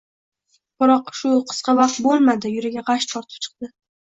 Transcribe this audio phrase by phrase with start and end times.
[0.83, 3.75] biroq shu qisqa vaqt bo'lmadi, yuragi g‘ash tortib chiqdi.